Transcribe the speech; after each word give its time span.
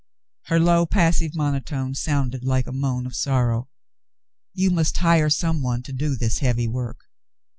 Her 0.45 0.59
low, 0.59 0.87
passive 0.87 1.35
mono 1.35 1.59
tone 1.59 1.93
sounded 1.93 2.43
like 2.43 2.65
a 2.65 2.71
moan 2.71 3.05
of 3.05 3.15
sorrow. 3.15 3.69
"You 4.51 4.71
must 4.71 4.97
hire 4.97 5.29
some 5.29 5.61
one 5.61 5.83
to 5.83 5.93
do 5.93 6.15
this 6.15 6.39
heavy 6.39 6.67
work. 6.67 7.01